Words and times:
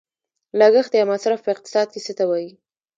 لګښت 0.59 0.91
یا 0.99 1.03
مصرف 1.11 1.39
په 1.43 1.49
اقتصاد 1.55 1.87
کې 1.93 1.99
څه 2.05 2.11
ته 2.17 2.23
وايي؟ 2.29 2.51